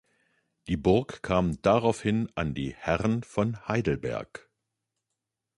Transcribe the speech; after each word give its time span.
Die 0.67 0.77
Burg 0.77 1.21
kam 1.21 1.61
daraufhin 1.61 2.27
an 2.33 2.55
die 2.55 2.73
Herren 2.73 3.21
von 3.21 3.67
Heidelberg. 3.67 4.49